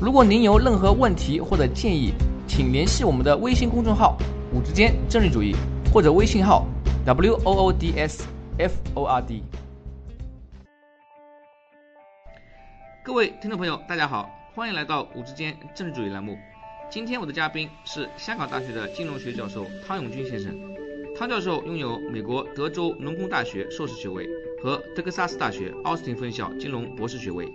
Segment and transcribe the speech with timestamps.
[0.00, 2.12] 如果您有任何问题或者建议，
[2.48, 4.18] 请联系我们的微信公众号
[4.52, 5.54] “五之间政治主义”
[5.94, 6.66] 或者微信号
[7.06, 8.26] “w o o d s
[8.58, 9.42] f o r d”。
[13.04, 16.36] 各位听众朋友，大家好，欢迎来到“五之间政治主义”栏目。
[16.90, 20.58] 今天我的嘉宾是香港大学的金融学教授汤永军先生。
[21.16, 24.28] 汤教授拥有美国德州农工大学硕士学位
[24.60, 27.48] 和德克萨斯大学奥斯汀分校金融博士学位。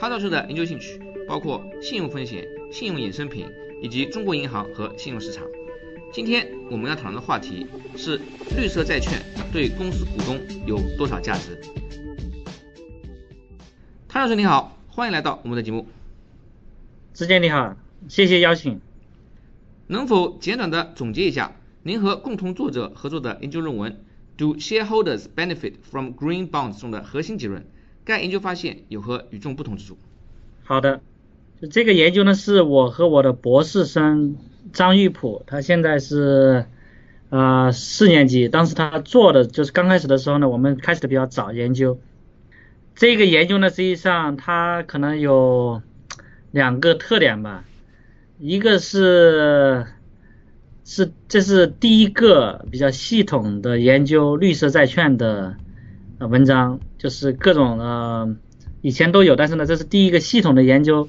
[0.00, 0.98] 汤教授的研究兴趣。
[1.26, 3.46] 包括信用风险、信用衍生品
[3.80, 5.44] 以及中国银行和信用市场。
[6.12, 8.20] 今天我们要讨论的话题是
[8.56, 9.20] 绿色债券
[9.52, 11.60] 对公司股东有多少价值？
[14.08, 15.88] 汤老师你好，欢迎来到我们的节目。
[17.12, 17.76] 志健你好，
[18.08, 18.80] 谢谢邀请。
[19.86, 24.04] 能否简短的总结一下您和共同作者合作的研究论文
[24.36, 27.66] “Do shareholders benefit from green bonds” 中的核心结论？
[28.04, 29.98] 该研究发现有何与众不同之处？
[30.62, 31.00] 好的。
[31.70, 34.36] 这个研究呢，是我和我的博士生
[34.72, 36.66] 张玉普，他现在是
[37.30, 41.98] 呃四年级，当时他做的就是刚开始的时候呢，我们开始的比较早研究。
[42.94, 45.80] 这个研究呢，实际上它可能有
[46.50, 47.64] 两个特点吧，
[48.38, 49.86] 一个是
[50.84, 55.56] 是这是第一个比较系统的研究绿色债券的
[56.18, 58.36] 文章，就是各种呃
[58.82, 61.08] 以前都有，但是呢，这是第一个系统的研究。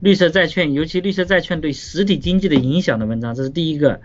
[0.00, 4.00] 绿色债券，尤其绿色债券对实体经济的影响的文章，这是第一个。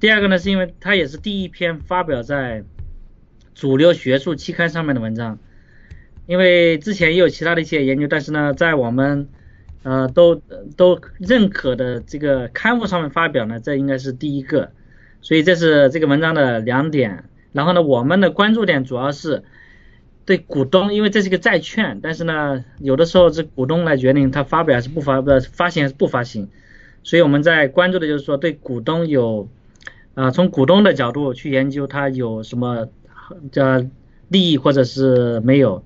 [0.00, 2.64] 第二个呢，是因为它也是第一篇发表在
[3.54, 5.38] 主流学术期刊上面的文章。
[6.26, 9.28] 因为之前也有其他的一些研究，但是呢，在我们
[9.82, 10.36] 呃都
[10.76, 14.72] 都认可的这个刊物上面发表呢，这应该是第一个。
[15.20, 17.24] 所以这是这个文章的两点。
[17.52, 19.44] 然后呢，我们的关注点主要是。
[20.30, 26.48] 对股东，因为这是个债券，但是呢，有的时候是股东来决定他发表还是不发，不发行还是不发行，
[27.02, 29.48] 所以我们在关注的就是说，对股东有
[30.14, 32.86] 啊，从股东的角度去研究它有什么
[33.50, 33.84] 叫
[34.28, 35.82] 利益或者是没有，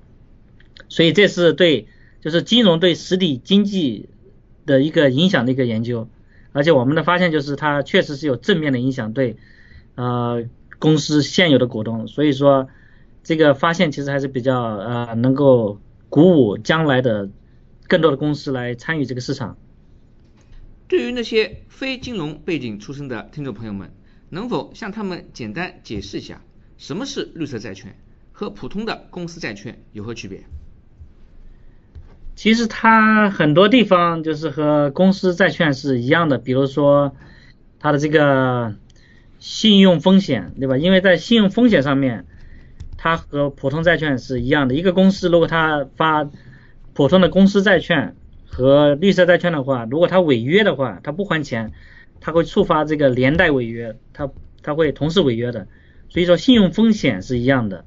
[0.89, 1.87] 所以这是对
[2.21, 4.09] 就是金融对实体经济
[4.67, 6.07] 的一个影响的一个研究，
[6.51, 9.37] 而且我们的发现就是它确实是有正面的影响对
[9.95, 10.43] 呃
[10.77, 12.69] 公司现有的股东，所以说。
[13.25, 17.27] 这个发现其实还是比较呃能够鼓舞将来的
[17.87, 19.57] 更多的公司来参与这个市场。
[20.87, 23.91] 对于那些非金融背景出身的听众朋友们，
[24.29, 26.43] 能否向他们简单解释一下
[26.77, 27.97] 什么是绿色债券
[28.31, 30.43] 和普通的公司债券有何区别？
[32.35, 37.15] 其实它很多地方就是和公司债券是一样的，比如说
[37.79, 38.75] 它的这个
[39.39, 40.77] 信用风险，对吧？
[40.77, 42.27] 因为在信用风险上面。
[42.97, 46.29] 它和普通债券是一样的，一个公司如果它发
[46.93, 48.15] 普通的公司债券
[48.47, 51.73] 和绿色债券的话，如果它违约的话，它不还钱，
[52.21, 54.31] 它会触发这个连带违约，它
[54.63, 55.67] 它会同时违约的。
[56.07, 57.83] 所以说信用风险是一样的，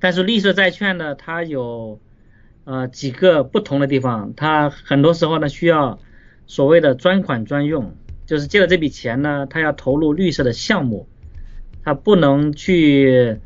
[0.00, 2.00] 但是绿色债券呢，它有
[2.64, 6.00] 呃几个不同的地方，它很多时候呢需要
[6.46, 7.94] 所谓的专款专用，
[8.26, 11.06] 就是借了这笔钱呢，它要投入绿色的项目，
[11.84, 13.38] 它不能去。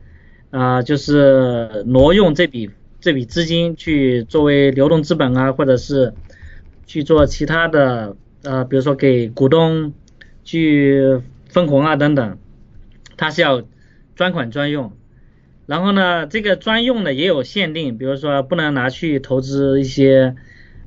[0.51, 2.71] 啊，就是挪用这笔
[3.01, 6.15] 这笔资金去作为流动资本啊，或者是
[6.87, 9.93] 去做其他的呃，比如说给股东
[10.45, 12.39] 去分红啊等等，
[13.17, 13.63] 它是要
[14.17, 14.93] 专款专用。
[15.67, 20.35] 然后呢，这个专用的也有限定，比如说不能拿去投资一些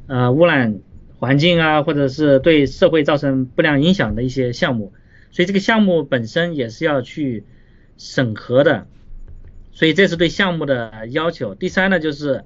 [0.08, 0.80] 呃污染
[1.20, 4.92] 环境啊，或者是对社会造成不良影响的一些项目。
[5.30, 7.44] 所以这个项目本身也是要去
[7.98, 8.88] 审核的。
[9.72, 11.56] 所以这是对项目的要求。
[11.56, 12.44] 第三呢，就是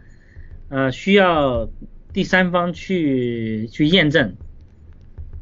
[0.69, 1.69] 呃需要
[2.13, 4.35] 第三方去去验证，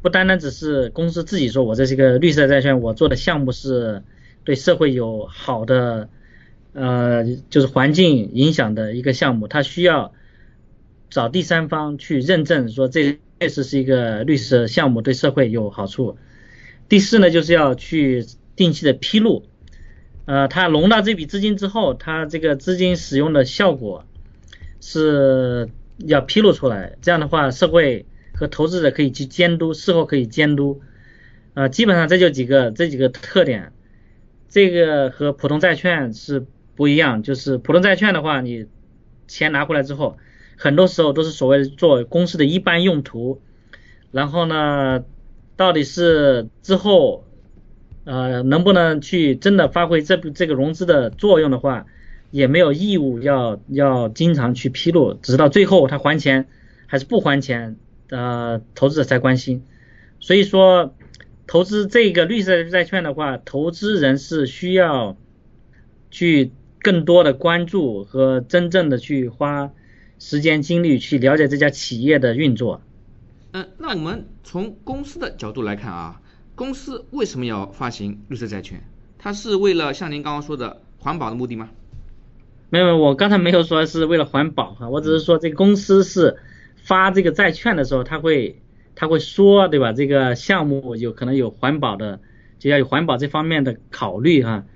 [0.02, 4.02] 不单单只是公司自己说我这是一个绿色债券，我做的项目是
[4.44, 6.08] 对社会有好的
[6.72, 10.12] 呃就是环境影响的一个项目，它需要
[11.10, 16.16] 找第三方去认证说这确实是一个绿色项目，对社会有好处。
[16.88, 18.26] 第四呢，就是要去
[18.56, 19.44] 定期的披露。
[20.26, 24.04] 呃，他融到这笔资金之后，他这个资金使用的效果
[24.80, 25.68] 是
[25.98, 30.80] 要披露出来，这样的话社会和投资者可以去监督，事后可以监督。
[31.52, 33.72] 呃，基本上这就几个这几个特点，
[34.48, 37.22] 这个和普通债券是不一样。
[37.22, 38.66] 就是普通债券的话，你
[39.28, 40.16] 钱拿回来之后，
[40.56, 43.40] 很多时候都是所谓做公司的一般用途。
[44.10, 45.04] 然后呢，
[45.56, 47.24] 到底是之后
[48.04, 51.86] 呃能不能去真的发挥这这个融资的作用的话，
[52.30, 56.46] 也没有义务要要经常去披露，直到最后他还钱
[56.86, 57.76] 还是不还钱，
[58.10, 59.64] 呃，投资者才关心。
[60.20, 60.94] 所以说。
[61.46, 65.14] 投资这个绿色债券的话，投资人是需要
[66.10, 69.70] 去更多的关注和真正的去花
[70.18, 72.80] 时间精力去了解这家企业的运作。
[73.52, 76.22] 嗯，那我们从公司的角度来看啊，
[76.54, 78.82] 公司为什么要发行绿色债券？
[79.18, 81.70] 它是为了像您刚刚说的环保的目的吗？
[82.70, 86.38] 没有，我刚才没有说是为了环保哈，我只是说这个公司是
[86.82, 88.60] 发这个债券的时候，他会。
[88.96, 89.92] 他会说，对吧？
[89.92, 92.20] 这个项目有可能有环保的，
[92.60, 94.66] 就要有环保这方面的考虑哈。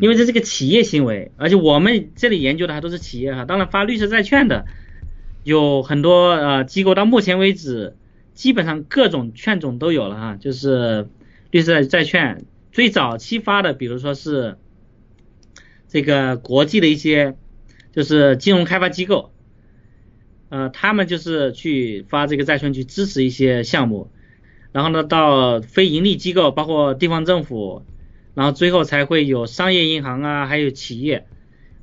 [0.00, 3.44] 因为这是个企业行为，而且我们这里研究的还都是企业哈。
[3.44, 4.64] 当然发绿色债券的
[5.44, 7.94] 有很多呃机构，到目前为止
[8.34, 10.36] 基本上各种券种都有了哈。
[10.36, 11.08] 就是
[11.50, 14.56] 绿色债券最早期发的，比如说是
[15.88, 17.36] 这个国际的一些
[17.92, 19.30] 就是金融开发机构。
[20.48, 24.10] 呃，他们就是去发这个债券去支持一些项目，
[24.72, 27.86] 然后呢，到非盈利机构，包括地方政府，
[28.34, 31.26] 然后最后才会有商业银行啊，还有企业，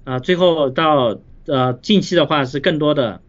[0.03, 3.23] 啊，最后到呃近期的话是更多的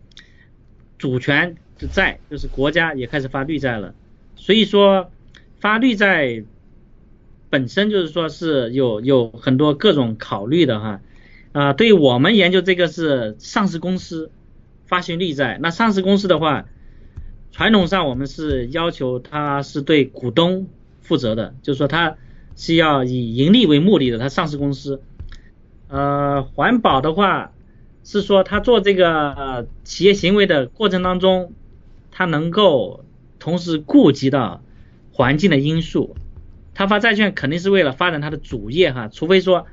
[0.99, 3.95] 主权的债，就是国家也开始发绿债了。
[4.37, 5.11] 所以说
[5.61, 6.45] 发绿债
[7.49, 11.01] 本身就是说是有有很多各种考虑的哈，
[11.53, 14.31] 啊，对我们研究这个是上市公司。
[14.87, 16.67] 发行绿债，那上市公司的话，
[17.53, 20.67] 传统上我们是要求它是对股东
[21.01, 22.17] 负责的，就是说它
[22.57, 25.01] 是要以盈利为目的的，它上市公司。
[25.87, 27.53] 呃，环保的话
[28.03, 31.53] 是说它做这个呃企业行为的过程当中，
[32.21, 33.03] 它能够
[33.39, 34.61] 同时顾及到
[35.11, 36.17] 环境的因素。
[36.75, 39.67] 它发债券肯定是为了发展它的主业哈，除非说。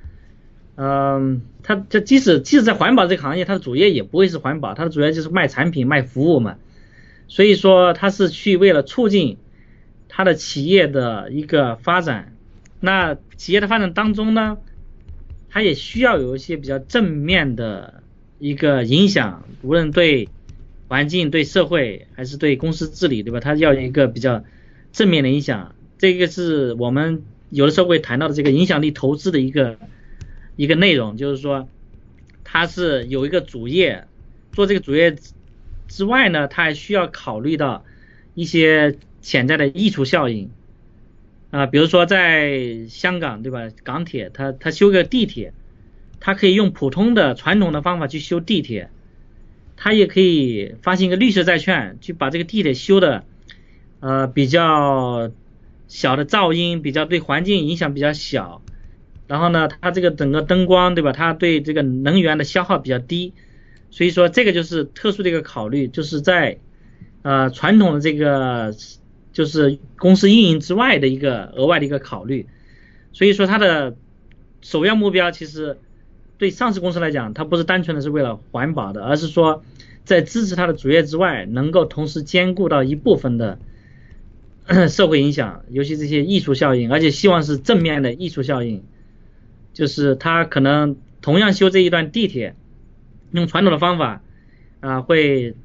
[0.80, 6.56] 嗯，它这即使即使在环保这个行业，它的主业也不会是环保，它的主要就是卖产品、卖服务嘛。
[7.28, 9.38] 所以说，它是去为了促进
[10.08, 12.32] 它的企业的一个发展。
[12.80, 14.58] 那企业的发展当中呢，
[15.50, 18.04] 它也需要有一些比较正面的
[18.40, 20.30] 一个影响，无论对
[20.88, 23.40] 环境、对社会还是对公司治理，对吧？
[23.40, 24.44] 它要一个比较
[24.92, 25.76] 正面的影响。
[25.98, 29.78] 这个是我们有的时候会谈到的这个影响力投资的一个。
[30.60, 31.70] 一个内容就是说，
[32.44, 34.08] 它是有一个主业，
[34.54, 35.16] 做这个主业
[35.88, 37.86] 之外呢，它还需要考虑到
[38.34, 40.50] 一些潜在的溢出效应
[41.52, 45.54] 啊，比如说在香港对吧，港铁它它修个地铁，
[46.20, 48.90] 它可以用普通的传统的方法去修地铁，
[49.78, 53.24] 它也可以发行一个绿色债券，去把这个地铁修的
[54.02, 55.32] 呃比较
[55.88, 58.62] 小的噪音，比较对环境影响比较小。
[59.28, 61.12] 然后呢，它这个整个灯光，对吧？
[61.12, 63.34] 它对这个能源的消耗比较低，
[63.92, 66.60] 所以说这个就是特殊的一个考虑，就是在
[67.22, 68.74] 呃传统的这个
[69.34, 72.48] 就是公司运营之外的一个额外的一个考虑。
[73.12, 73.98] 所以说它的
[74.62, 75.78] 首要目标其实
[76.38, 79.64] 对上市公司来讲，它不是单纯的是为了环保的，而是说
[80.04, 83.60] 在支持它的主业之外，能够同时兼顾到一部分的
[84.90, 88.84] 社会影响，尤其这些艺术效应，而且希望是正面的艺术效应。
[89.74, 92.56] 就是它可能同样修这一段地铁，
[93.32, 94.22] 用传统的方法
[94.80, 95.56] 啊，会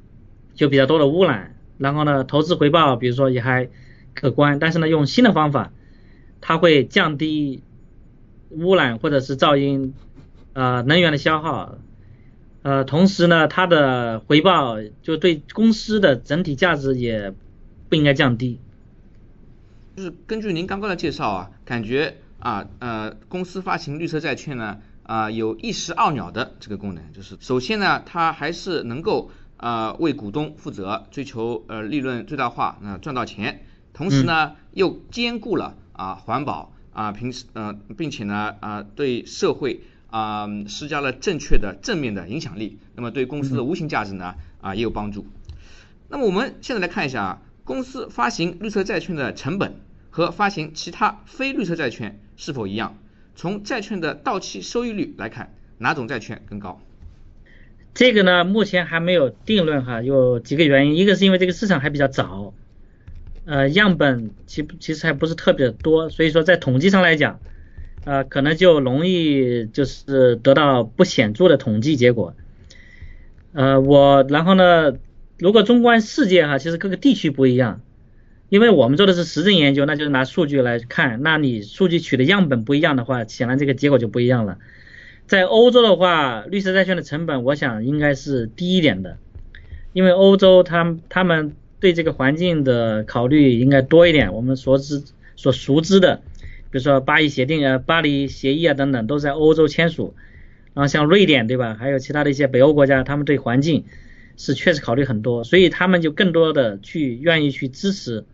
[0.55, 3.69] 有比较多的污染，然后呢，投资回报比如说也还
[4.13, 5.71] 可观，但是呢，用新的方法，
[6.41, 7.63] 它会降低
[8.51, 9.95] 污染或者是噪音
[10.53, 11.77] 啊能源的消耗，
[12.61, 17.33] 呃，同时呢，它的回报就对公司的整体价值也
[17.89, 18.59] 不应该降低。
[19.95, 22.17] 就是根据您刚刚的介绍啊，感觉。
[22.39, 39.79] 啊呃，公司发行绿色债券呢，啊有一石二鸟的这个功能，就是首先呢，它还是能够啊为股东负责，追求呃利润最大化，那赚到钱，同时呢又兼顾了啊环保啊平时呃并且呢啊对社会
[40.13, 45.25] 啊施加了正确的正面的影响力，那么对公司的无形价值呢啊也有帮助。
[46.07, 49.73] 那么我们现在来看一下啊，公司发行绿色债券的成本。
[50.15, 52.99] 和发行其他非绿色债券是否一样？
[53.35, 56.79] 从债券的到期收益率来看，哪种债券更高？
[57.95, 62.53] 这个呢，目前还没有定论哈，有几个原因，一个是因为这个市场还比较早，
[63.45, 67.39] 呃，样本其其实还不是特别的多，所以说在统计上来讲，
[68.05, 72.35] 呃，可能就容易就是得到不显著的统计结果。
[73.53, 74.93] 呃，我然后呢，
[75.37, 77.81] 如果纵观世界哈，其实各个地区不一样，
[78.49, 84.57] 因为我们做的是实证研究，那就是拿数据来看，那你数据取的样本不一样的话，显然这个结果就不一样了。
[85.25, 89.17] 在欧洲的话，绿色债券的成本，我想应该是低一点的，
[89.93, 94.33] 因为欧洲他他们对这个环境的考虑应该多一点。
[94.33, 95.01] 我们所知
[95.35, 96.21] 所熟知的，
[96.73, 100.15] 比如说巴黎协定啊、巴黎协议啊等等，都在欧洲签署。
[100.73, 103.85] 然后像瑞典对吧，还有其他的一些北欧国家，他们对环境
[104.37, 108.25] 是确实考虑很多，所以他们就更多的去愿意去支持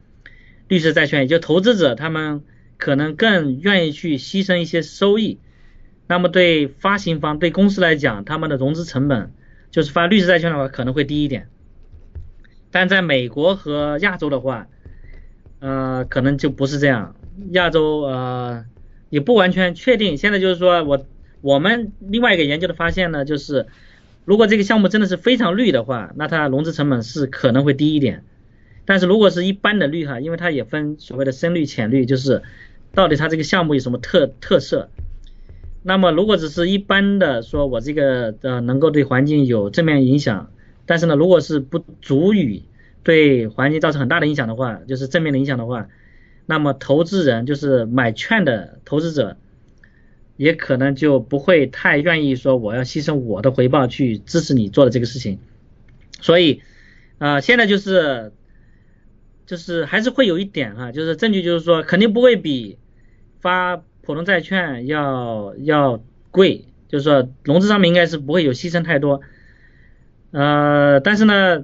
[0.70, 2.42] 绿色债券，也就投资者他们
[2.78, 5.38] 可能更愿意去牺牲一些收益。
[6.08, 9.34] 那么对发行方、对公司来讲，他们的融资成本
[9.70, 11.50] 就是发绿色债券的话可能会低一点，
[12.72, 14.68] 但在美国和亚洲的话，
[15.60, 17.18] 呃，可能就不是这样。
[17.52, 18.66] 亚洲呃
[19.10, 20.18] 也不完全确定。
[20.18, 21.06] 现在就是说我
[21.42, 23.68] 我们另外一个研究的发现呢，就是
[24.26, 28.24] 如果这个项目真的是非常绿的话，那它融资成本是可能会低一点。
[28.86, 32.42] 但是如果是一般的绿哈，因为它也分所谓的深绿、浅绿，就是
[32.94, 34.90] 到底它这个项目有什么特特色。
[35.82, 40.52] 那么，如果只是一般的说，我这个呃能够对环境有正面影响，
[40.86, 42.64] 但是呢，如果是不足以
[43.04, 45.88] 对环境造成很大的影响的话，就是正面的影响的话，
[46.50, 49.38] 那么投资人就是买券的投资者，
[50.36, 55.38] 也可能就不会太愿意说我要牺牲我的回报去支持你做的这个事情。
[56.20, 56.64] 所以
[57.20, 58.34] 啊，现在就是
[59.46, 62.80] 就是还是会有一点哈，就是证据就是说肯定不会比
[63.40, 63.84] 发。
[64.02, 69.22] 普通债券要要贵，就是说融资上面应该是不会有牺牲太多，
[70.32, 71.64] 呃，但是呢，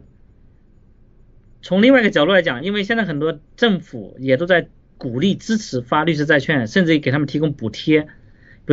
[1.66, 4.68] 从另外一个角度来讲，因为现在很多政府也都在
[5.00, 8.02] 鼓励支持发绿色债券，甚至给他们提供补贴。
[8.02, 8.08] 比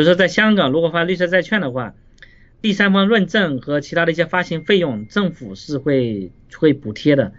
[0.01, 1.95] 如说在香港，如果发绿色债券的话，
[2.61, 7.33] 第三方认证和其他的一些发行费用，政府是会会补贴的。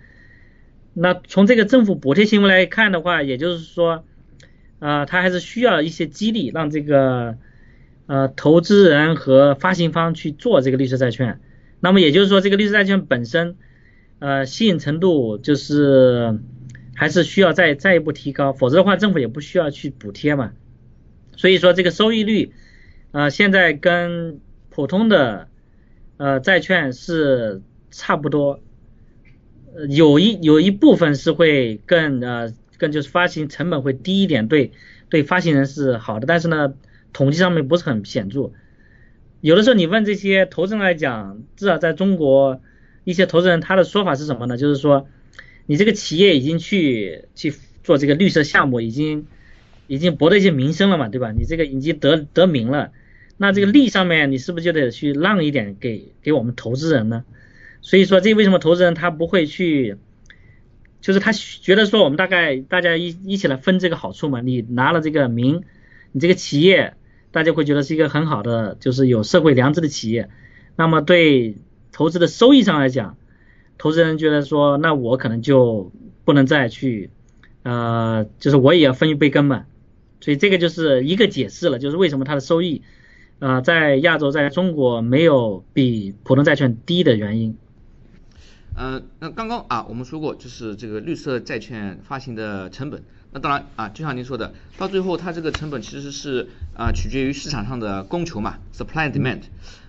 [0.95, 4.03] 那从这个政府补贴行为来看的话，也就是说。
[4.79, 7.37] 啊，它还是需要一些激励，让这个
[8.05, 11.39] 呃投资人和发行方去做这个绿色债券。
[11.79, 13.55] 那么也就是说，这个绿色债券本身
[14.23, 16.39] 呃吸引程度就是
[16.95, 20.53] 还是需要再再一步提高，否则的话政府也不需要去补贴嘛。
[21.35, 22.53] 所以说这个收益率
[23.11, 24.39] 啊现在跟
[24.69, 25.49] 普通的
[26.15, 27.61] 呃债券是
[27.91, 28.61] 差不多，
[29.89, 32.53] 有一有一部分是会更呃。
[32.75, 34.73] 更就是发行成本会低一点，对
[35.07, 36.73] 对发行人是好的，但是呢，
[37.13, 38.51] 统计上面不是很显著。
[39.39, 42.59] 有的时候你问这些投资人来讲，至少在中国
[43.03, 44.57] 一些投资人他的说法是什么呢？
[44.57, 45.07] 就是说，
[45.65, 49.25] 你这个企业已经去去做这个绿色项目，已经
[49.87, 51.31] 已经博得一些名声了嘛，对吧？
[51.31, 52.91] 你这个已经得得名了，
[53.37, 57.25] 那这个利上面你是不是就得去让一点给给我们投资人呢？
[57.81, 59.97] 所以说，这为什么投资人他不会去？
[61.01, 65.63] 就是他觉得说我们大概大家一一起来分这个好处嘛，你拿了这个名，
[66.13, 66.93] 你这个企业
[67.31, 70.29] 大家会觉得是一个很好的，就是有社会良知的企业。
[70.77, 71.57] 那么对
[71.93, 73.15] 投资的收益上来讲，
[73.77, 75.93] 投资人觉得说那我可能就
[76.25, 77.09] 不能再去，
[77.61, 79.63] 呃，就是我也要分一杯羹嘛。
[80.19, 82.81] 所以这个就是一个解释了，就是为什么它的收益，
[83.39, 87.57] 呃，在亚洲在中国没有比普通债券低的原因。
[88.75, 93.03] 呃，那刚刚啊，我们说过，就是这个绿色债券发行的成本。
[93.33, 99.41] 那当然啊，就像您说的，到最后它这个成本其实是啊，取决于市场上的供求嘛，supply and demand。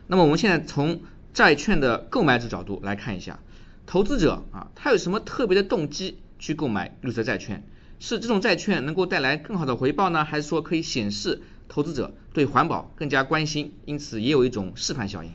[0.06, 1.00] 那么我们现在从
[1.34, 3.40] 债券的购买者角度来看一下，
[3.86, 7.62] 投资者啊，他有什么特别的动机去购买绿色债券？
[8.00, 15.30] 是这种债券能够带来更好的回报呢，还是说可以显示投资者对环保更加关心，因此也有一种示范效应？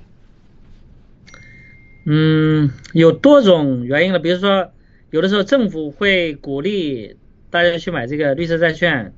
[2.05, 4.71] 嗯，有多种原因了，比如说，
[5.09, 7.17] 有的时候政府会鼓励
[7.49, 9.13] 大家去买这个绿色债券，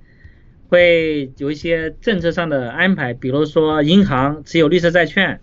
[0.70, 5.42] 会有一些政策上的安排，比如说银行持有绿色债券，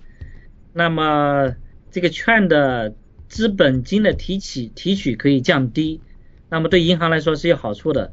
[0.72, 1.54] 那么
[1.90, 2.94] 这个券的
[3.28, 6.00] 资本金的提取提取可以降低，
[6.48, 8.12] 那么对银行来说是有好处的。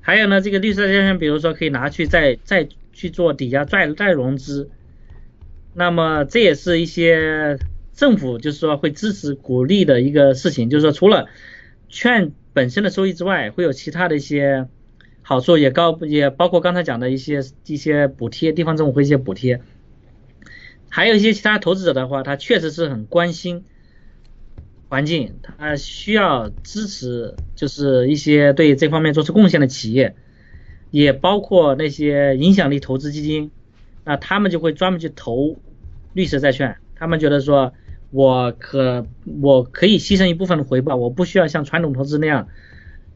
[0.00, 4.70] 还有呢，这个绿色债券，比如说可以拿去再再去做抵押再再融资，
[5.74, 7.58] 那么这也是一些。
[7.94, 11.28] 政府就是说会支持鼓励的一个事情，就是说除了
[11.90, 14.66] 券本身的收益之外，会有其他的一些
[15.20, 19.60] 好处，也高也包括刚才讲的一些一些补贴，地方政府会一些补贴。
[20.94, 23.64] 还有一些其他投资者的话，他确实是很关心
[24.90, 30.14] 环境，他需要支持，就是一些对这方面做出贡献的企业，
[30.90, 33.50] 也包括那些影响力投资基金，
[34.04, 35.56] 那他们就会专门去投
[36.12, 37.72] 绿色债券，他们觉得说，
[38.10, 39.06] 我可
[39.40, 42.48] 我可以牺牲一部分的回报，我不需要像传统投资那样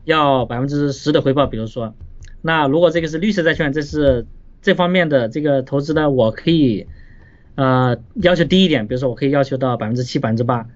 [0.07, 1.95] 要百分之十的回报，比如说，
[2.41, 4.25] 那如果这个是绿色债券，这是
[4.63, 6.87] 这方面的这个投资呢，我可以。
[7.57, 10.69] 呃，要求低一点，比如说我可以要求到百分之七、百分之八。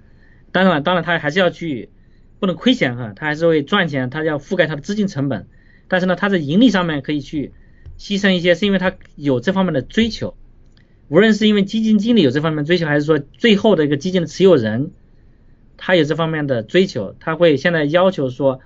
[0.50, 1.90] 当然，当然他还是要去，
[2.38, 5.46] 不能亏钱哈，他还是会赚钱，他要覆盖他的资金成本。
[5.88, 7.52] 但是呢，他在盈利上面可以去
[7.98, 10.34] 牺牲一些，是因为他有这方面的追求。
[11.08, 14.90] 无论是因为基金经理有这方面追求，还是说最后的一个基金的持有人，
[15.76, 18.60] 他有这方面的追求，他会现在要求说，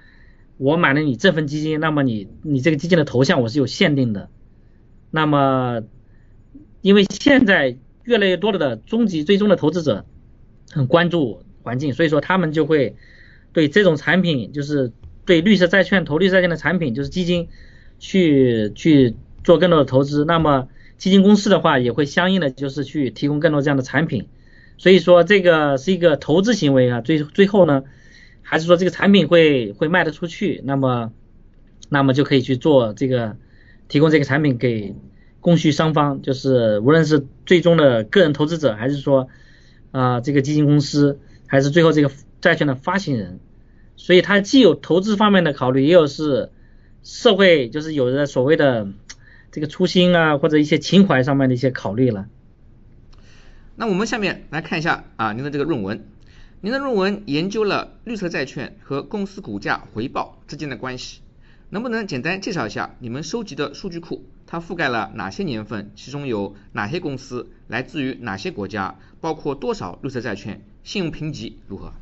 [0.56, 4.28] 我买了你这份基金，那么你你这个基金的头像我是有限定的。
[5.10, 5.82] 那么，
[6.80, 7.76] 因为现在。
[8.04, 10.04] 越来越多的终极最终的投资者
[10.70, 12.96] 很关注环境，所以说他们就会
[13.52, 14.92] 对这种产品，就是
[15.24, 17.48] 对绿色债券投绿色债券的产品，就是基金
[17.98, 20.24] 去去做更多的投资。
[20.24, 20.68] 那么
[20.98, 24.28] 基金公司的话也会相应的就是去提供更多这样的产品。
[24.76, 27.84] 所以说这个是一个投资行为啊，最最后呢
[28.42, 31.12] 还是说这个产品会会卖得出去，那么
[31.88, 33.36] 那么就可以去做这个
[33.88, 34.94] 提供这个产品给。
[35.44, 39.28] 供需双方就是无论是最终的个人投资者，还是说
[39.90, 42.10] 啊这个基金公司，还是最后这个
[42.40, 43.40] 债券的发行人，
[43.94, 46.50] 所以它既有投资方面的考虑，也有是
[47.02, 48.88] 社会就是有的所谓的
[49.52, 52.26] 这个初心啊或者一些情怀上面的一些考虑了。
[53.76, 56.06] 那我们下面来看一下啊您的这个论文，
[56.62, 61.20] 您的论文研究了绿色债券和公司股价回报之间的关系。
[61.68, 64.24] 能不能简单介绍一下你们收集的数据库？
[64.54, 65.90] 它覆盖了哪些年份？
[65.96, 67.48] 其中有哪些公司？
[67.66, 69.00] 来自于哪些国家？
[69.20, 70.60] 包括多少绿色债券？
[70.84, 71.92] 信用评级如何？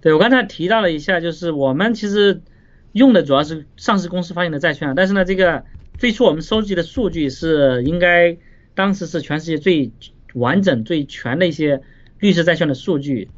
[0.00, 2.42] 对我刚才提到了一下，就是我们其实
[2.90, 5.64] 用的主要是上市公司发行的债券，但是呢，这个
[5.96, 8.36] 最初我们收集的数据是应该
[8.74, 9.92] 当时是全世界最
[10.32, 11.80] 完整、最全的一些
[12.18, 13.30] 绿色债券的数据。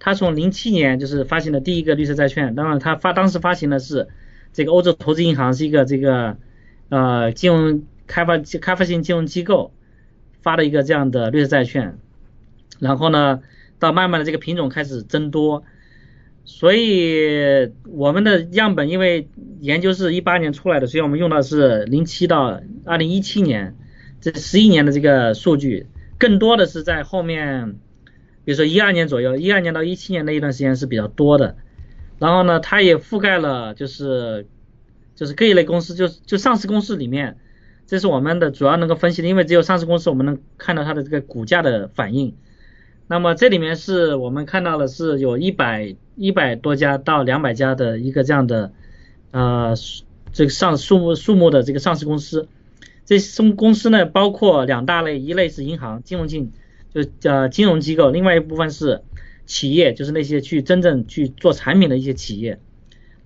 [0.00, 4.08] 它从零七年就是发行的第一个绿色债券，当然它发当时发行的是。
[4.54, 6.36] 这个欧洲投资银行是一个这个
[6.90, 9.72] 呃金融开发开发性金融机构
[10.42, 11.98] 发的一个这样的绿色债券，
[12.78, 13.42] 然后呢，
[13.78, 15.64] 到慢慢的这个品种开始增多，
[16.44, 19.28] 所以我们的样本因为
[19.60, 23.76] 研究是一八年出来的，所以我们用的是零七到二零一七年
[24.20, 25.86] 这十一年的这个数据，
[26.18, 27.76] 更多的是在后面，
[28.44, 31.56] 比如说一二年左右，一二年到一七年那一段时间是比较多的。
[32.18, 34.46] 然后呢，它也覆盖了，就是
[35.16, 37.36] 就是各一类公司，就就上市公司里面，
[37.86, 42.34] 这是我们的主要能够分析的，因为只有上市公司我们能看到它的这个股价的反应。
[43.06, 48.72] 那么这里面是我们看到的是有一百一百多家到两百家的一个这样的
[49.30, 49.74] 呃
[50.32, 52.48] 这个上数目数目的这个上市公司，
[53.04, 56.52] 这中公司呢包括两大类，一类是银行金融金
[56.94, 59.02] 就叫金融机构，另外一部分是。
[59.44, 62.60] 企业就是那些去真正去做产品的一些企业，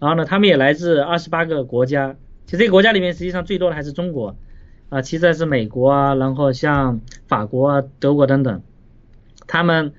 [0.01, 2.17] 然后呢，他们也来自二十八个国家，
[2.47, 4.35] 其实这个国家里面实际上最多的还是中国，
[4.89, 8.63] 啊，其次是美国啊，然后像法国啊、德国等等，
[9.47, 9.93] 他们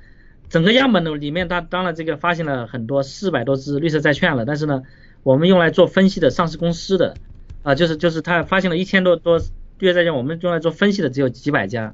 [0.49, 4.83] 整个样本的里面，它当然这个发行了很多四百多只绿色债券了，但是呢，
[5.23, 7.15] 我们用来做分析的上市公司的，
[7.63, 9.39] 啊，就是就是他发行了一千多多
[9.79, 11.93] 绿色债券，我们用来做分析的只有几百家，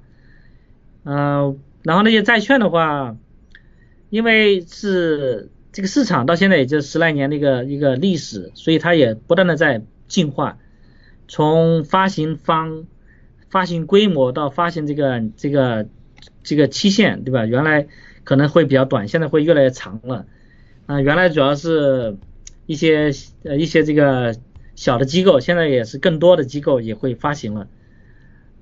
[1.04, 3.16] 嗯，然后那些债券的话。
[4.10, 10.60] 因为是这个市场到现在也就十来年的一个一个历史，所以它也不断的在进化。
[11.28, 12.86] 从发行方、
[13.50, 15.88] 发行规模到发行这个这个
[16.44, 17.46] 这个期限，对吧？
[17.46, 17.88] 原来
[18.24, 20.26] 可能会比较短，现在会越来越长了。
[20.86, 22.18] 啊，原来主要是
[22.66, 23.12] 一些
[23.44, 24.36] 呃一些这个
[24.76, 27.68] 小的机构，现在也是更多的机构也会发行了。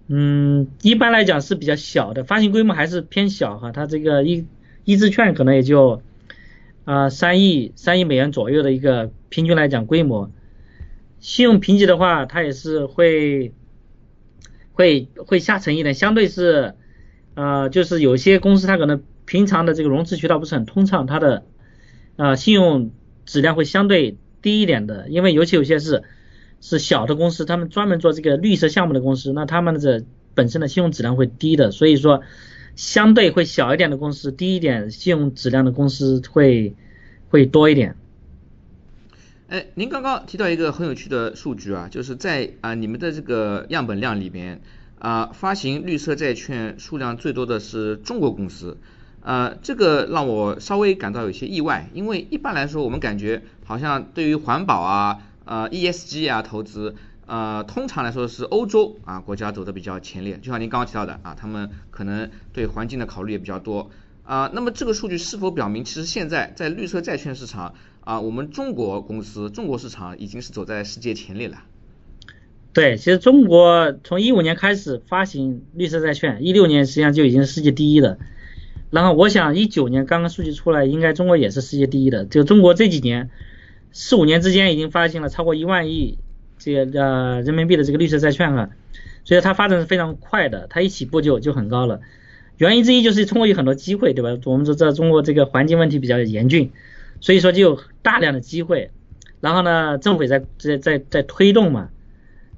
[0.08, 4.46] 嗯，一般来讲是比较小的，发行规模还是偏小哈，它这个一。
[4.84, 6.02] 一支券可能也就
[6.86, 10.32] 啊三亿三亿美元左右的一个平均来讲规模，
[11.22, 13.54] 信用评级的话，它也是会
[14.74, 16.76] 会会下沉一点，相对是
[17.36, 21.46] 呃就是有些公司它可能平常的这个融资渠道不是很通畅，它的
[22.18, 22.92] 啊信用
[23.24, 26.04] 质量会相对低一点的，因为尤其有些是
[26.60, 30.04] 是小的公司，他们专门做这个绿色项目的公司，那他们的
[30.34, 32.22] 本身的信用质量会低的，所以说。
[32.74, 36.74] 相对会小一点的公司，低一点信用质量的公司会
[37.28, 37.98] 会多一点。
[39.52, 44.62] 哎，您刚刚提到一个很有趣的数据啊，就是在啊你们的这个样本量里边
[44.98, 48.78] 啊，发行绿色债券数量最多的是中国公司，
[49.20, 63.92] 呃，这个让我稍微感到有些意外，因为一般来说我们感觉好像对于环保啊、呃 ESG 啊投资，呃，通常来说是欧洲啊国家走的比较前列，就像您刚刚提到的啊，他们可能对环境的考虑也比较多
[64.24, 64.50] 啊。
[64.54, 71.64] 那么这个数据是否表明，其实现在在绿色债券市场啊，我们中国公司、中国市场已经是走在世界前列了？
[72.74, 78.18] 对，其实中国从一五年开始发行绿色债券，一六年实际上就已经是世界第一了。
[78.90, 82.26] 然后我想一九年刚刚数据出来，应该中国也是世界第一的。
[82.26, 83.30] 就中国这几年
[83.92, 86.18] 四五年之间已经发行了超过一万亿
[86.58, 88.72] 这个呃人民币的这个绿色债券了，
[89.24, 92.02] 所以它发展是非常快的，它一起步就就很高了。
[92.58, 94.42] 原因之一就是中国有很多机会，对吧？
[94.46, 96.72] 我们都知道中国这个环境问题比较严峻，
[97.20, 98.92] 所以说就大量的机会。
[99.40, 101.90] 然后呢，政府也在在在在推动嘛。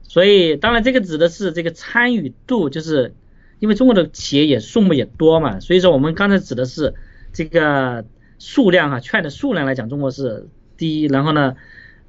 [0.01, 3.15] 所以，当然这个指的是这个参与度，就是
[3.59, 6.93] 因为中国的企业也数目也多嘛，所以说我们刚才指的是
[7.31, 8.05] 这个
[8.37, 11.05] 数量哈，券的数量来讲，中国是第一。
[11.05, 11.55] 然后呢，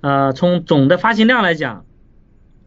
[0.02, 1.86] 呃，从总的发行量来讲，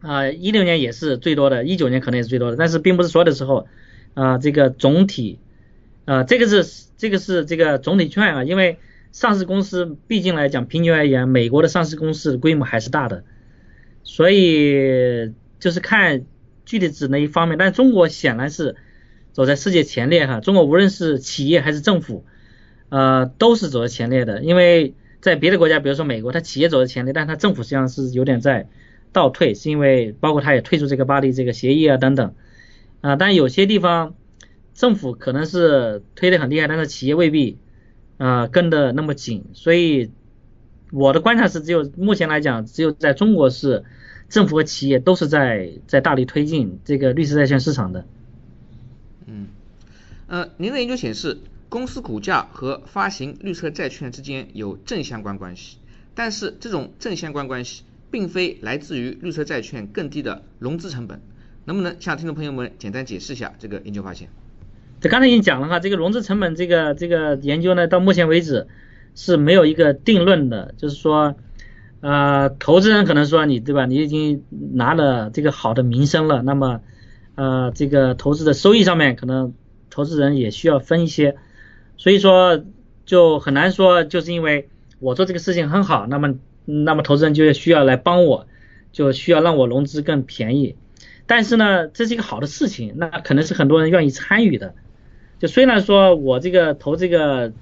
[0.00, 3.68] 啊，一六年也是最多的，一九年可能也是最多的，但是并不是所有的时候，
[4.14, 5.38] 啊，这个总体，
[6.04, 8.78] 啊，这个是这个是这个总体券啊，因为
[9.12, 13.24] 上市公司毕竟来讲，平均而言，美国的上市公司规模还是大的。
[14.04, 16.24] 所以就是看
[16.64, 18.76] 具体指哪一方面，但中国显然是
[19.32, 20.40] 走在世界前列哈。
[20.40, 22.24] 中国无论是企业还是政府，
[22.88, 24.42] 呃，都是走在前列的。
[24.42, 28.68] 因为在别的国家，比如说美国，它企业走在前列，但它政府实际上是有点在
[29.12, 32.34] 倒退，是因为包括它也退出这个巴黎这个协议啊等等
[33.00, 33.16] 啊。
[33.16, 34.14] 但有些地方
[34.74, 37.58] 政府可能是推的很厉害，但是企业未必
[38.18, 39.46] 啊跟的那么紧。
[39.54, 40.10] 所以
[40.92, 43.84] 我的观察是，只有目前来讲，只有在中国是。
[44.28, 48.04] 政府和企业都是在在大力推进这个绿色债券市场的。
[49.24, 49.48] 嗯，
[50.26, 51.38] 呃，您的研究显示，
[51.70, 55.78] 公司股价和发行绿色债券之间有正相关关系，
[56.14, 61.22] 但是这种正相关关系并非来自于绿色债券更低的融资成本。
[61.64, 64.28] 能不能向听众朋友们简单解释一下这个研究发现？
[65.00, 68.66] 这刚才已经讲了哈，这个融资成本这个这个研究呢，到目前为止
[69.14, 71.36] 是没有一个定论的，就是说。
[72.00, 73.84] 呃，投资人可能说你对吧？
[73.84, 76.80] 你已经拿了这个好的名声了，那么
[77.34, 79.52] 呃，这个投资的收益上面可能
[79.90, 81.34] 投资人也需要分一些，
[81.96, 82.62] 所以说
[83.04, 84.68] 就很难说，就是因为
[85.00, 88.46] 我做这个事情很好，那么那么投资人就需要来帮我，
[88.92, 90.76] 就需要让我融资更便宜。
[91.26, 94.76] 但是呢，这是一个好的事情，那可能是很多人愿意参与的。
[95.38, 97.52] 就虽然说我这个投这个。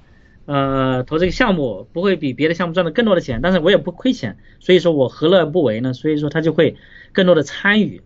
[0.49, 5.93] 呃，投这个项目不会比别的项目赚的更多的钱，但是我也不亏钱，所以说我何乐而不为呢？
[5.93, 6.77] 所以说他就会
[7.11, 8.01] 更多的参与，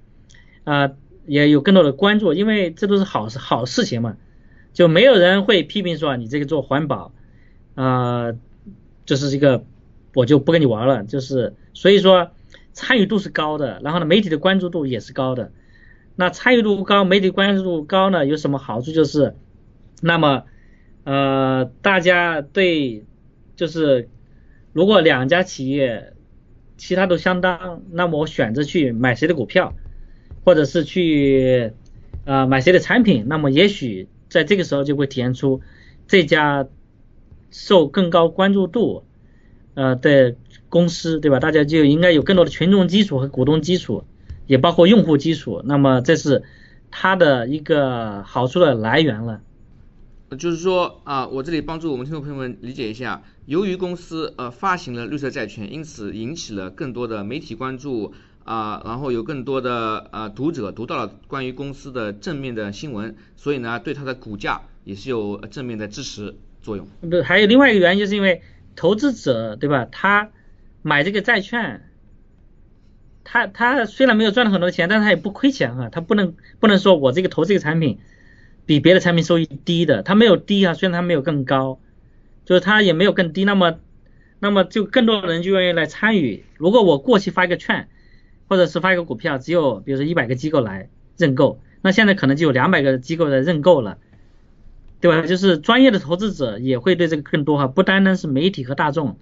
[0.65, 0.93] 啊，
[1.27, 4.17] 也有更多的关注，因为这都是好事好事情嘛，
[4.73, 7.13] 就没有人会批评说你这个做环保，
[7.75, 8.33] 啊，
[9.05, 9.63] 就是这个
[10.15, 12.31] 我就不跟你玩了，就是所以说
[12.73, 15.53] 参与度是高的，然后呢，媒体的关注度也是高的，
[16.17, 18.93] 那参与度高，媒体关注度高呢，有什么好处？
[18.93, 19.35] 就是
[20.01, 20.45] 那么。
[21.03, 23.07] 呃，大家对
[23.57, 24.11] 就是
[24.75, 26.13] 如果两家企业
[26.77, 29.75] 其他都相当，那么我选择去买谁的股票，
[30.45, 31.73] 或者是去
[32.27, 35.63] 呃买谁的产品，那么也许在这个时候就会体现出
[36.07, 36.69] 这家
[37.51, 39.05] 受更高关注度
[39.75, 40.37] 呃的
[40.69, 41.41] 公司，对吧？
[41.41, 44.05] 大家就应该有更多的群众基础和股东基础，
[44.47, 46.43] 也包括用户基础，那么这是
[46.91, 49.41] 它的一个好处的来源了。
[50.39, 58.15] 就是说啊，我这里帮助我们听众朋友们理解一下，由于公司呃发行了绿色债券，因此引起了更多的媒体关注
[58.45, 66.87] 啊，然后有更多的呃读者读到了关于公司的正面的新闻，所以呢，对它的股价也是有正面的支持作用。
[67.11, 68.43] 对，还有另外一个原因，就是因为
[68.77, 70.31] 投资者对吧，他
[70.83, 71.91] 买这个债券，
[73.25, 77.99] 他他虽然没有赚了很多钱，但是他也不亏钱啊，他不能不能说我这个投这个产品。
[78.67, 81.81] 比别的产品收益低的，它没有低啊，虽然它没有更高，
[82.45, 83.79] 就是它也没有更低，那么，
[84.39, 86.45] 那么就更多的人就愿意来参与。
[86.57, 87.89] 如果我过去发一个券，
[88.49, 93.99] 或者是发一个股票，只有比如说一百个机构来认购，那现在可能就有两百个机构来认购了，
[95.01, 95.27] 对吧？
[95.27, 99.19] 就是专业的投资者也会对这个更多哈，不单单是媒体和大众，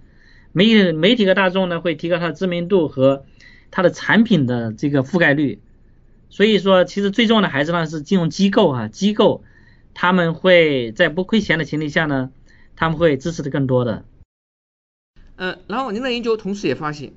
[0.51, 3.25] 媒体媒体和大众呢会提高它的知名度和
[3.71, 5.59] 它的产品的这个覆盖率。
[6.29, 9.43] 所以说，其实最重要的还是呢是金融机构哈，机构
[9.93, 12.31] 他们会在不亏钱的前提下呢，
[12.75, 14.05] 他们会支持的更多的。
[15.35, 17.13] 呃，然后您的研究同时也发现，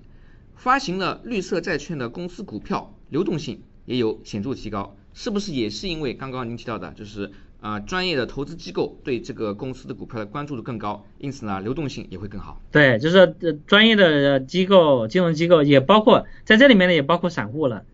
[0.57, 12.61] 发行了绿色债券的公司股票流动性也有显著提高，是不是也是因为刚刚您提到的，就是啊专业的投资机构对这个公司的股票的关注度更高，因此呢流动性也会更好。
[12.71, 17.85] 对，就是呃专业的机构、金融机构也包括在这里面呢，也包括散户了。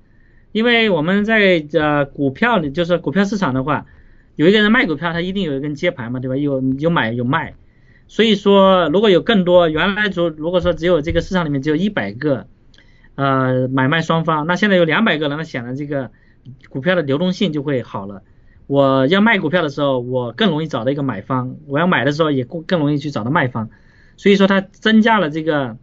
[0.52, 3.86] 因为我们在呃股票里，就是股票市场的话，
[4.36, 6.36] 有一个人卖股票，他一定有一根接盘嘛，对吧？
[6.36, 7.54] 有有买有卖。
[8.06, 12.46] 所以说，如果有更多，原来如如果说只有这个市场里面只有一百个
[13.16, 16.10] 呃买卖双方，那现在有两百个人，那显然这个
[16.70, 18.22] 股票的流动性就会好了。
[18.66, 23.68] 我要卖股票的时候，我更容易找到一个买方；我要买的时候，也更更容易去找到卖方。
[24.16, 25.76] 所以说，它增加了这个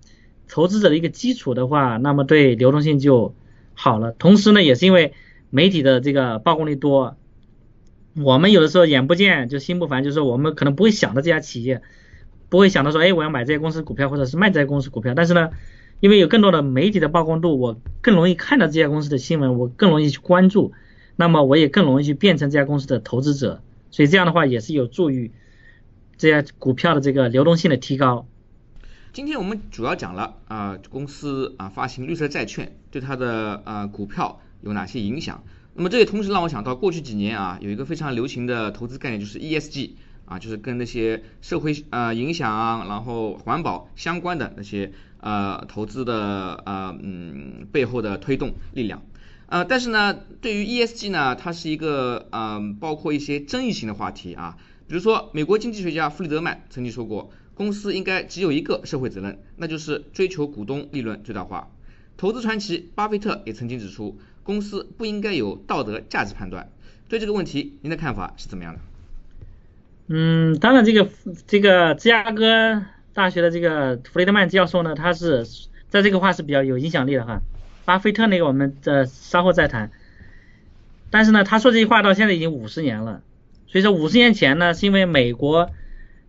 [0.47, 3.35] 投资者的一个基础的话，那么对流动性就
[3.75, 4.11] 好了。
[4.13, 5.13] 同时呢，也是因为
[5.51, 7.17] 媒体的这个曝光率多，
[8.15, 11.83] 我们有的时候眼不见就心不烦，就是说我们可能不会想到这家企业。
[12.47, 15.15] 不会想到说，哎，我要买这家公司股票，或者是卖这家公司股票。
[15.15, 15.49] 但是呢，
[15.99, 20.71] 因为有更多的媒体的曝光度，我更容易看到这家公司的新闻，我更容易去关注，
[21.15, 23.61] 那么我也更容易去变成这家公司的投资者。
[23.89, 25.31] 所以这样的话，也是有助于
[26.17, 28.27] 这家股票的这个流动性的提高。
[29.15, 35.41] 今天我们主要讲了啊，公司啊发行绿色债券对它的啊股票有哪些影响。
[35.73, 39.91] 那么这也同时让我想到，过去几年啊，有一个非常流行的投资概念，就是 ESG。
[40.25, 49.01] 啊，就是跟那些社会呃影响，然后环保相关的那些呃投资的呃嗯背后的推动力量，
[49.45, 61.69] 呃，但是呢，对于 ESG 呢，它是一个嗯包括一些争议性的话题啊，比如说美国经济学家弗里德曼曾经说过，公司应该只有一个社会责任，那就是追求股东利润最大化。
[62.17, 66.69] 投资传奇巴菲特也曾经指出，公司不应该有道德价值判断。
[67.07, 68.79] 对这个问题，您的看法是怎么样的？
[70.07, 71.09] 嗯，当然，这个
[71.47, 75.45] 这个芝加哥大学的这个弗雷德曼教授呢，他是
[75.89, 77.41] 在这个话是比较有影响力的哈。
[77.85, 79.91] 巴菲特那个我们呃稍后再谈。
[81.09, 83.21] 但是呢，他说这句话到现在已经五十年了，
[83.67, 85.69] 所以说五十年前呢，是因为美国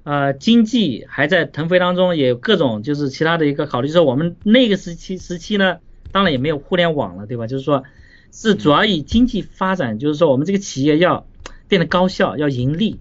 [0.06, 5.78] 呃经济还在腾飞当中，也有各种就是其他的一个考虑，就是我们那个时期时期呢，
[6.12, 7.48] 当然也没有互联网了，对吧？
[7.48, 7.82] 就是说，
[8.30, 11.26] 是主要以经济发展，就是说我们这个企业要
[11.66, 13.00] 变得高效，要盈利。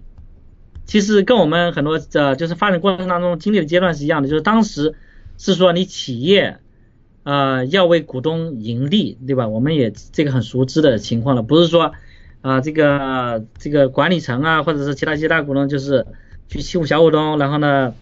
[0.84, 4.96] 其实跟我们很多呃，就是发展过程当中经历的阶段是一样的，就是当时
[5.38, 6.58] 是说你企业
[7.22, 9.46] 呃要为股东盈利，对吧？
[9.46, 11.92] 我们也这个很熟知的情况了，不是说
[12.40, 16.04] 啊这个这个管理层啊或者是其他其他股东就是
[16.48, 17.94] 去欺负小股东，然后呢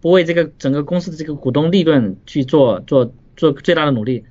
[0.00, 4.24] 不为这个整个公司的这个股东利润去做做做最大的努力，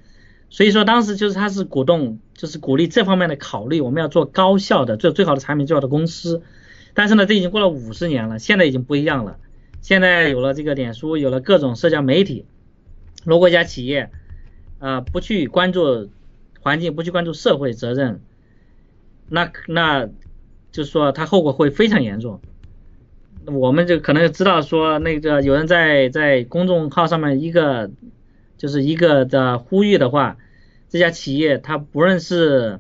[0.49, 6.41] 所以说当时就是他是鼓动就是鼓励这方面的考虑，我们要做高效的做最好的产品最好的公司。
[6.93, 9.38] 但是呢，这已经过了五十年了，现在已经不一样了。
[9.82, 12.45] 现在有了这个脸书，有了各种社交媒体，
[13.23, 14.10] 如果一家企业
[14.79, 16.10] 啊不去关注
[16.60, 18.21] 环境，不去关注社会责任，
[19.29, 20.08] 那那
[20.71, 22.41] 就是说它后果会非常严重。
[23.45, 27.91] 我们就可能知道说，那个有人在在公众号上面一个
[28.58, 30.38] 就是一个的呼吁的话，
[30.89, 32.80] 这家企业它不论是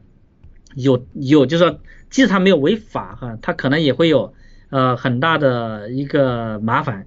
[0.75, 1.79] 有有就是说。
[2.09, 4.33] 即使他没有违法哈，他可能也会有
[4.71, 7.05] 呃很大的一个麻烦。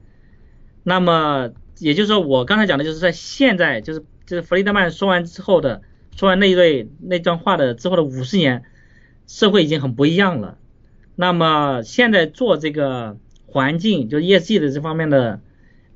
[0.85, 5.83] 那么也就是说，我刚才讲的就是在现在，就是就是弗里德曼说完之后的，
[6.15, 8.63] 说完那一对那段话的之后的五十年，
[9.27, 10.57] 社会已经很不一样了。
[11.17, 13.17] 那么现在做这个
[13.53, 15.41] 环境就 ESG 的这方面的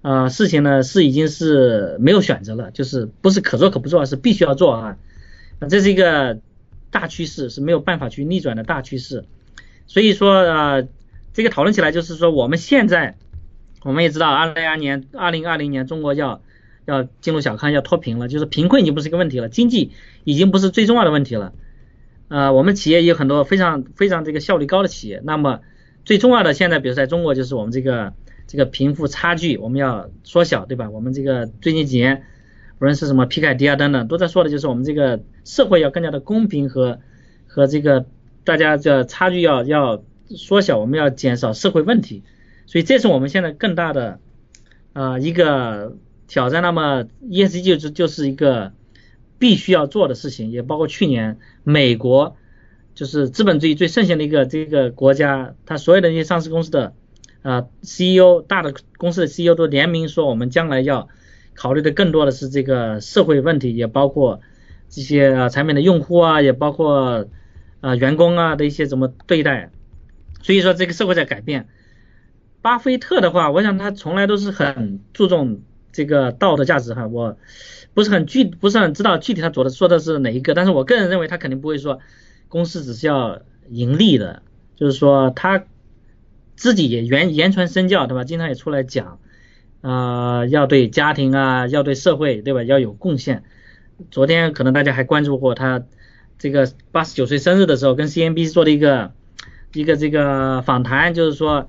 [0.02, 4.96] 呃事情呢，是已经是没有选择了，就是不是可做可不做，是必须要做啊。
[5.58, 6.38] 那这是一个。
[6.88, 9.24] 大趋势是没有办法去逆转的大趋势，
[9.86, 10.88] 所以说呃，
[11.34, 13.16] 这个讨论起来就是说，我们现在
[13.82, 16.40] 我们也知道，二零二年、二零二零年中国要
[16.86, 19.90] 要进入小康，要脱贫了，就是贫困已经不是一个问题了，经济
[20.24, 21.52] 已经不是最重要的问题了。
[22.28, 25.60] 呃，我们企业有很多非常非常这个效率高的企业，那么
[26.06, 28.14] 最重要的现在，比如在中国就是我们这个
[28.46, 30.88] 这个贫富差距我们要缩小，对吧？
[30.88, 32.22] 我们这个最近几年。
[32.78, 36.98] 无论是什么皮凯迪啊等等，都在说的就是我们这个社会要更加的公平和
[37.46, 38.04] 和这个
[38.44, 42.22] 大家的差距要要缩小，我们要减少社会问题，
[42.66, 44.20] 所以这是我们现在更大的
[44.92, 45.96] 啊一个
[46.28, 46.62] 挑战。
[46.62, 48.74] 那么 ESG 就是就是一个
[49.38, 52.36] 必须要做的事情，也包括去年美国
[52.96, 56.94] 就是资本主义最盛行的一个这个国家，它所有的一些上市公司的
[57.42, 61.08] 啊 CEO 大的公司的 CEO 都联名说，我们将来要。
[61.58, 64.42] 考虑的更多的是这个社会问题，也包括
[64.90, 67.28] 这些产品的用户啊，也包括
[67.80, 69.70] 啊员工啊的一些怎么对待。
[70.42, 71.66] 所以说这个社会在改变。
[72.60, 77.38] 巴菲特的话，我想他从来都是很注重这个道德价值哈，我
[77.94, 82.00] 不是很具不是很知道具体他做的说的是哪一个，但是我个人认为他肯定不会说
[82.48, 84.42] 公司只是要盈利的，
[84.76, 85.64] 就是说他
[86.54, 88.24] 自己也言言传身教，对吧？
[88.24, 89.18] 经常也出来讲，
[89.82, 92.62] 啊，要对家庭啊，要对社会，对吧？
[92.62, 93.44] 要有贡献。
[94.10, 95.84] 昨天可能大家还关注过他
[96.38, 99.12] 这个八十九岁生日的时候，跟 CNBC 做的一个
[99.74, 101.68] 一个这个访谈，就是说，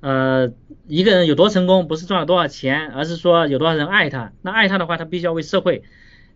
[0.00, 0.52] 呃，
[0.86, 4.32] 一个人有多成功，不是赚了多少钱，而是说有多少人爱他。
[4.42, 5.82] 那爱他的话，他必须要为社会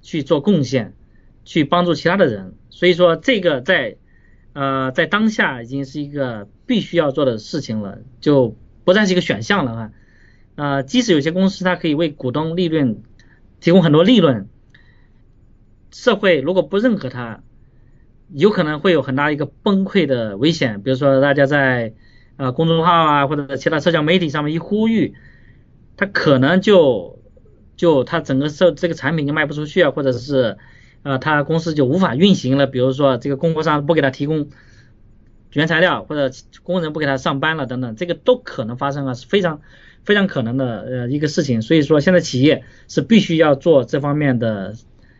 [0.03, 0.95] 去做贡献，
[1.45, 2.55] 去帮助其他的人。
[2.83, 3.95] 所以说，这个在
[4.55, 9.93] 呃在当下已经是一个必须要做的事情了，就不再是一个选项了啊。
[10.57, 13.01] 呃，即使有些公司它可以为股东利润
[13.61, 14.49] 提供很多利润。
[15.93, 17.45] 社会如果不认可它，
[18.33, 20.83] 有可能会有很大一个崩溃的危险。
[20.83, 21.95] 比如说，大家在
[22.37, 25.15] 呃公众号啊或者其他社交媒体上面一呼吁，
[25.97, 27.21] 它可能就
[27.77, 30.59] 就它整个社这个产品就卖不出去啊，或者是
[31.03, 32.67] 呃他公司就无法运行了。
[32.67, 34.49] 比如说这个供货商不给他提供
[35.53, 39.61] 原材料，或者工人不给他上班了等等，这个都可能发生啊，是非常
[40.05, 41.63] 非常可能的呃一个事情。
[41.63, 44.75] 所以说，现在企业是必须要做这方面的。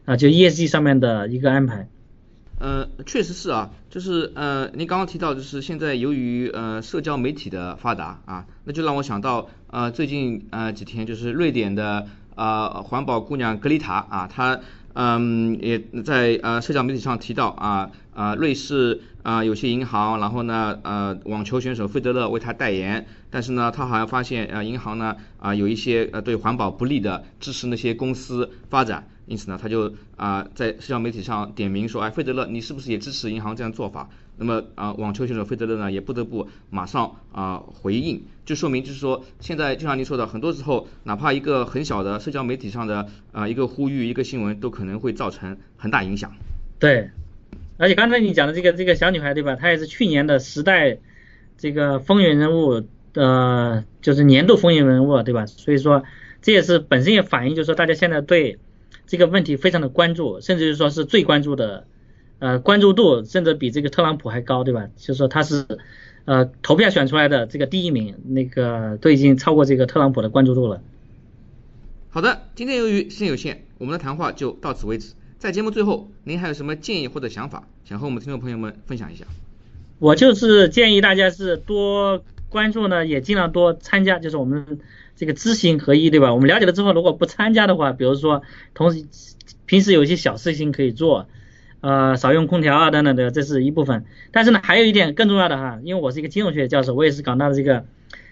[0.05, 1.87] 啊，就 ESG 上面的一个安排。
[2.59, 14.59] 呃，确实是啊，就是呃，您刚刚提到，就是现在由于呃社交媒体的发达啊，那就让我想到呃最近呃几天，就是瑞典的呃环保姑娘格丽塔啊，她
[14.95, 29.09] 嗯也在呃社交媒体上提到啊啊瑞士啊有些银行，然后呢呃网球选手费德勒为他代言，但是呢他好像发现啊银行呢啊有一些呃对环保不利的支持那些公司发展。
[29.25, 34.11] 因此呢，他就啊在社交媒体上点名说，哎，费德勒，你是不是也支持银行这样做法？
[34.43, 46.33] 那么啊，网球选手费德勒呢，也不得不马上啊回应，就说明就是说，现在就像您说的，很多时候哪怕一个很小的社交媒体上的啊一个呼吁、一个新闻，都可能会造成很大影响。
[46.81, 47.11] 对，
[47.77, 49.55] 而且刚才你讲的这个这个小女孩对吧？
[49.55, 50.99] 她也是去年的时代
[51.57, 52.83] 这个风云人物
[53.15, 55.47] 呃，就是年度风云人物对吧？
[55.47, 56.03] 所以说
[56.41, 58.59] 这也是本身也反映，就是说大家现在对。
[59.05, 61.87] 这个问题非常的关注，甚至是说是最关注的，
[62.43, 64.89] 呃，关注度甚至比这个特朗普还高，对吧？
[64.97, 65.65] 就是说他是
[66.25, 70.83] 呃投票选出来的这个第一名，那个都已经超过这个特朗普的关注度了。
[72.11, 75.15] 好的，今天由于时间有限，我们的谈话就到此为止。
[75.39, 79.25] 在节目最后，您还有什么建议或者想法，想和我们听众朋友们分享一下？
[80.01, 84.81] 我就是建议大家是多关注呢，也尽量多参加，就是我们。
[85.15, 86.35] 这个知行合一，对吧？
[86.35, 88.43] 我们了解了之后，如果不参加的话，比如说，
[88.75, 89.05] 同时
[89.67, 91.29] 平时有一些小事情可以做，
[91.83, 94.05] 呃，少用空调啊等等的，这是一部分。
[94.31, 97.85] 但是呢，还有一点更重要的哈，因为我是一个金融学教授，我也是港大的这个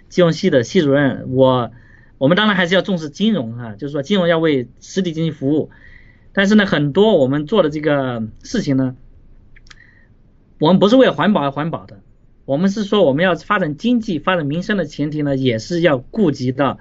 [0.08, 1.72] 金融系的系主任，我
[2.16, 5.70] 我们当然还是要重视金融哈，就是说金融要为实体经济服务。
[6.32, 8.94] 但是呢，很多我们做的这个事情呢，
[10.60, 11.98] 我们不是为了环保而环保的。
[12.44, 16.78] 我们是说，我们要发展经济、发展民生的前提呢，也是要顾及到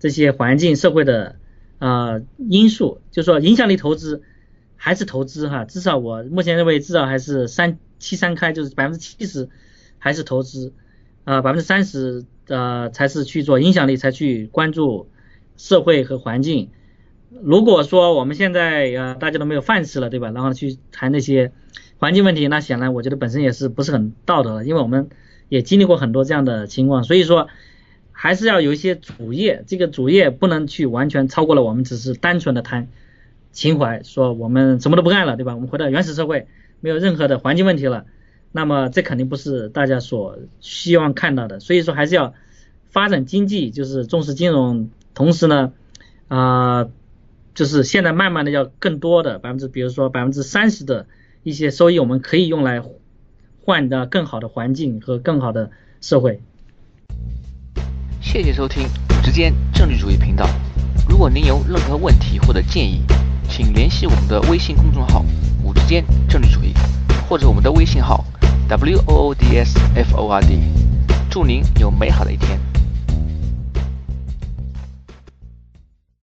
[0.00, 1.36] 这些环境、社会的
[1.78, 3.00] 啊因素。
[3.10, 4.22] 就说影响力投资
[4.78, 9.50] 还是投资哈，至少我目前认为至少还是三七三开，就是百分之七十
[9.98, 10.72] 还是投资
[11.24, 15.10] 啊，百分之三十呃才是去做影响力，才去关注
[15.58, 16.70] 社会和环境。
[17.42, 20.30] 如果说我们现在呃大家都没有饭吃了，对吧？
[20.30, 21.52] 然后去谈那些。
[22.00, 25.08] 环境问题，那显然我觉得本身也是不是很道德的，因为我们
[25.48, 27.48] 也经历过很多这样的情况，所以说
[28.12, 32.86] 还是要有一些主业，这个主业不能去完全超过了我们只是单纯的谈
[33.52, 35.54] 情怀，说我们什么都不干了，对吧？
[35.54, 36.46] 我们回到原始社会，
[36.80, 38.06] 没有任何的环境问题了，
[38.52, 42.34] 那么这肯定不是大家所希望看到的，所以说还是要
[42.90, 45.72] 发展经济，就是重视金融，同时呢，
[46.28, 46.88] 啊，
[47.54, 51.06] 就是现在慢慢的要更多的百分之，比如说百分之三十的。
[51.44, 52.82] 一些收益我们可以用来
[53.64, 55.70] 换的更好的环境和更好的
[56.02, 56.42] 社会。
[58.20, 60.46] 谢谢收听五之间政治主义频道。
[61.08, 63.02] 如果您有任何问题或者建议，
[63.58, 65.24] 请联系我们的微信公众号
[65.64, 66.72] “五之间政治主义”
[67.28, 68.24] 或者我们的微信号
[68.68, 70.60] “w o o d s f o r d”。
[71.28, 72.56] 祝您有美好的一天。